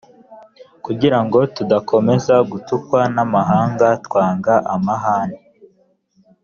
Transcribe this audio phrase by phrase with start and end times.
[0.85, 5.39] kugira ngo tudakomeza gutukwa namahanga twanga amahane.